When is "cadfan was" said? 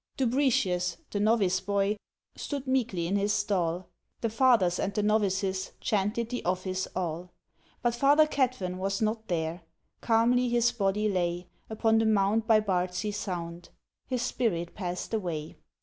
8.25-8.99